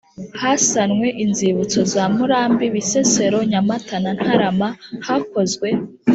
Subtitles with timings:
[0.41, 4.67] Hasanwe inzibutso za Murambi Bisesero Nyamata na Ntarama
[5.07, 5.67] hakozwe